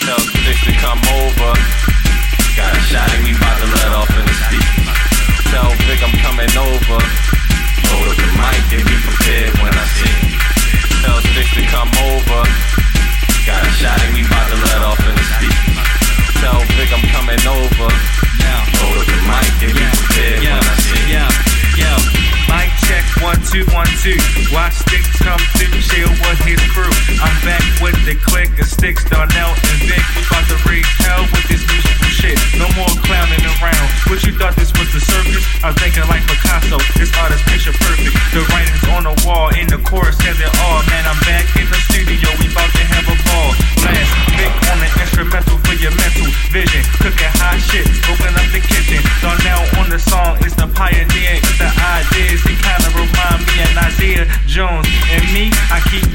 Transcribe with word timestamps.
Tell 0.00 0.18
to 0.66 0.72
come 0.72 1.00
over. 1.16 1.52
Got 2.56 2.76
a 2.76 2.80
shot 2.80 3.19
Watch 24.60 24.76
Stix 24.84 25.08
come 25.24 25.40
through, 25.56 25.72
chill 25.88 26.12
with 26.20 26.40
his 26.44 26.60
crew. 26.76 26.92
I'm 27.24 27.32
back 27.48 27.64
with 27.80 27.96
the 28.04 28.12
click 28.12 28.52
of 28.60 28.68
Stix, 28.68 29.00
Darnell 29.08 29.56
and 29.56 29.80
Vic. 29.88 30.04
We 30.12 30.20
about 30.28 30.44
to 30.52 30.60
raise 30.68 30.84
hell 31.00 31.24
with 31.32 31.48
this 31.48 31.64
musical 31.64 32.12
shit. 32.12 32.36
No 32.60 32.68
more 32.76 32.92
clowning 33.08 33.40
around. 33.56 33.88
What 34.12 34.20
you 34.20 34.36
thought 34.36 34.52
this 34.60 34.68
was 34.76 34.92
the 34.92 35.00
circus? 35.00 35.40
I'm 35.64 35.72
thinking 35.80 36.04
like 36.12 36.20
Picasso. 36.28 36.76
This 37.00 37.08
artist 37.16 37.40
picture 37.48 37.72
perfect. 37.72 38.12
The 38.36 38.44
writings 38.52 38.84
on 38.92 39.08
the 39.08 39.16
wall, 39.24 39.48
in 39.56 39.64
the 39.64 39.80
chorus 39.80 40.20
says 40.20 40.36
it 40.36 40.52
all. 40.60 40.84
Man, 40.92 41.08
I'm 41.08 41.16
back 41.24 41.48
in 41.56 41.64
the 41.64 41.80
studio. 41.88 42.28
We 42.36 42.52
about 42.52 42.68
to 42.68 42.84
have 42.84 43.08
a 43.08 43.16
ball. 43.32 43.56
Blast 43.80 44.12
Vic 44.36 44.52
on 44.68 44.76
the 44.76 44.88
instrumental 45.00 45.56
for 45.64 45.76
your 45.80 45.94
mental 45.96 46.28
vision. 46.52 46.84
Cooking 47.00 47.32
hot 47.40 47.56
shit, 47.64 47.88
smoking 48.04 48.36
up 48.36 48.48
the 48.52 48.60
kitchen. 48.60 49.00
Darnell 49.24 49.64
on 49.80 49.88
the 49.88 49.96
song 49.96 50.36
is 50.44 50.52
the 50.52 50.68
pioneer. 50.76 51.29
Jones. 54.60 54.86
And 55.08 55.24
me, 55.32 55.48
I 55.72 55.80
keep 55.88 56.09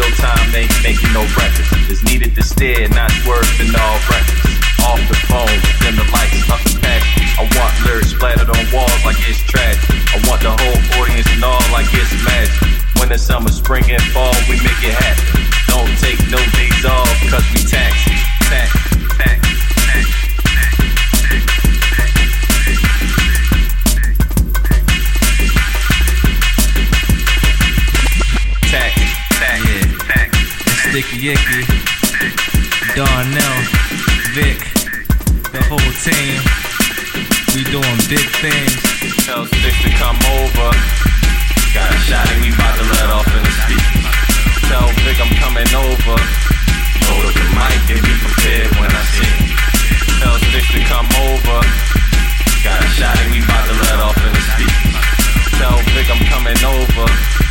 Studio 0.00 0.16
time, 0.16 0.54
ain't 0.56 0.72
making 0.82 1.12
no 1.12 1.20
records. 1.36 1.68
It's 1.92 2.02
needed 2.08 2.34
to 2.36 2.42
stare, 2.42 2.88
not 2.88 3.12
words 3.28 3.52
in 3.60 3.68
all 3.68 3.98
records. 4.08 4.48
Off 4.80 4.96
the 5.12 5.18
phone, 5.28 5.56
dim 5.84 6.00
the 6.00 6.08
lights, 6.08 6.40
up 6.48 6.56
the 6.64 6.80
patch. 6.80 7.04
I 7.36 7.44
want 7.52 7.72
lyrics 7.84 8.16
splattered 8.16 8.48
on 8.48 8.64
walls 8.72 8.96
like 9.04 9.20
it's 9.28 9.44
trash. 9.44 9.76
I 10.16 10.16
want 10.24 10.40
the 10.40 10.56
whole 10.56 10.80
audience 10.96 11.28
and 11.28 11.44
all 11.44 11.60
like 11.68 11.84
it's 11.92 12.16
magic. 12.24 12.48
Winter, 12.96 13.20
summer, 13.20 13.52
spring, 13.52 13.84
and 13.92 14.00
fall, 14.16 14.32
we 14.48 14.56
make 14.64 14.80
it 14.80 14.96
happen. 14.96 15.44
Don't 15.68 15.92
take 16.00 16.16
no 16.32 16.40
days 16.56 16.84
off, 16.88 17.12
cause 17.28 17.44
we 17.52 17.60
tax, 17.68 17.89
Sticky 31.20 31.36
Icky, 31.36 31.62
Darnell, 32.96 33.58
Vic, 34.32 34.56
the 35.52 35.60
whole 35.68 35.92
team. 36.00 36.40
We 37.52 37.60
doing 37.68 38.00
big 38.08 38.24
things. 38.40 38.80
Tell 39.28 39.44
Stix 39.44 39.84
to 39.84 39.92
come 40.00 40.16
over. 40.40 40.72
Got 41.76 41.92
a 41.92 41.98
shot 42.08 42.24
at 42.24 42.40
me, 42.40 42.48
about 42.56 42.72
to 42.72 42.88
let 42.88 43.12
off 43.12 43.28
in 43.36 43.42
the 43.44 43.52
speak. 43.52 43.84
Tell 44.64 44.88
Vic 45.04 45.20
I'm 45.20 45.28
coming 45.44 45.68
over. 45.76 46.16
Load 46.16 47.24
up 47.28 47.36
the 47.36 47.46
mic 47.52 47.84
and 47.92 48.00
be 48.00 48.14
prepared 48.24 48.72
when 48.80 48.88
I 48.88 49.04
sing. 49.12 49.44
Tell 50.24 50.40
Stix 50.40 50.72
to 50.72 50.80
come 50.88 51.10
over. 51.20 51.60
Got 52.64 52.80
a 52.80 52.88
shot 52.96 53.12
at 53.12 53.28
me, 53.28 53.44
about 53.44 53.68
to 53.68 53.76
let 53.76 54.00
off 54.00 54.16
in 54.24 54.32
the 54.32 54.44
speak. 54.56 54.72
Tell 55.60 55.76
Vic 55.92 56.08
I'm 56.08 56.24
coming 56.32 56.60
over. 56.64 57.49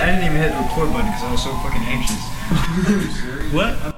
I 0.00 0.06
didn't 0.06 0.24
even 0.24 0.36
hit 0.38 0.52
the 0.52 0.60
record 0.60 0.92
button 0.92 1.06
because 1.06 1.24
I 1.24 1.32
was 1.32 1.42
so 1.42 1.52
fucking 1.56 1.82
anxious. 1.82 2.22
What? 3.52 3.91